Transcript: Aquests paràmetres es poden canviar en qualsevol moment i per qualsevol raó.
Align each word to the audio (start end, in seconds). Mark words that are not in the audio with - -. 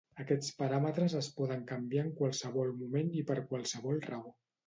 Aquests 0.21 0.47
paràmetres 0.61 1.15
es 1.19 1.27
poden 1.39 1.61
canviar 1.73 2.01
en 2.05 2.09
qualsevol 2.21 2.73
moment 2.79 3.13
i 3.23 3.23
per 3.31 3.39
qualsevol 3.53 4.05
raó. 4.11 4.35